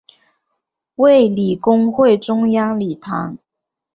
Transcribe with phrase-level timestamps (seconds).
[0.95, 3.37] 卫理公会中央礼堂。